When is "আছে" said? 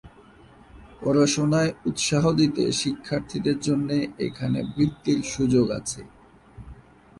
5.79-6.01